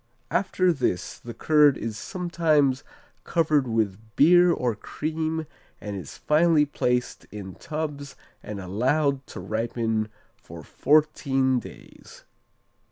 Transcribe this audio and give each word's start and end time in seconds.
After 0.31 0.73
this 0.73 1.19
the 1.19 1.35
curd 1.35 1.77
is 1.77 1.95
sometimes 1.95 2.83
covered 3.23 3.67
with 3.67 3.99
beer 4.15 4.51
or 4.51 4.73
cream 4.73 5.45
and 5.79 5.95
is 5.95 6.17
finally 6.17 6.65
placed 6.65 7.25
in 7.31 7.53
tubs 7.53 8.15
and 8.41 8.59
allowed 8.59 9.27
to 9.27 9.39
ripen 9.39 10.09
for 10.35 10.63
fourteen 10.63 11.59
days. 11.59 12.23